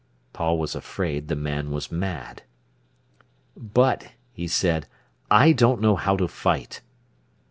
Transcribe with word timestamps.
Paul 0.33 0.57
was 0.57 0.73
afraid 0.73 1.27
the 1.27 1.35
man 1.35 1.69
was 1.69 1.91
mad. 1.91 2.41
"But," 3.55 4.13
he 4.33 4.47
said, 4.47 4.87
"I 5.29 5.51
don't 5.53 5.79
know 5.79 5.95
how 5.95 6.17
to 6.17 6.27
fight." 6.27 6.81